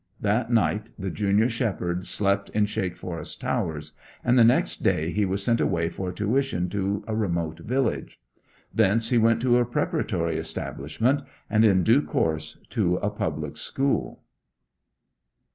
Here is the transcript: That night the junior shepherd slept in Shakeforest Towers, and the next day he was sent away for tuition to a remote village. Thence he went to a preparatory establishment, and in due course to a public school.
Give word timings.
That 0.19 0.51
night 0.51 0.89
the 0.97 1.11
junior 1.11 1.47
shepherd 1.47 2.07
slept 2.07 2.49
in 2.55 2.65
Shakeforest 2.65 3.39
Towers, 3.39 3.93
and 4.23 4.35
the 4.35 4.43
next 4.43 4.81
day 4.81 5.11
he 5.11 5.25
was 5.25 5.43
sent 5.43 5.61
away 5.61 5.89
for 5.89 6.11
tuition 6.11 6.69
to 6.69 7.03
a 7.05 7.15
remote 7.15 7.59
village. 7.59 8.19
Thence 8.73 9.09
he 9.09 9.19
went 9.19 9.41
to 9.43 9.59
a 9.59 9.63
preparatory 9.65 10.39
establishment, 10.39 11.21
and 11.51 11.63
in 11.63 11.83
due 11.83 12.01
course 12.01 12.57
to 12.71 12.95
a 12.95 13.11
public 13.11 13.57
school. 13.57 14.23